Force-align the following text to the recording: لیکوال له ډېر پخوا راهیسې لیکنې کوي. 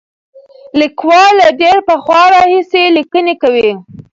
لیکوال 0.79 1.31
له 1.39 1.47
ډېر 1.61 1.77
پخوا 1.87 2.21
راهیسې 2.35 2.83
لیکنې 2.97 3.35
کوي. 3.41 3.71